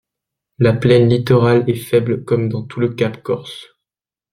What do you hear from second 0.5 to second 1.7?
La plaine littorale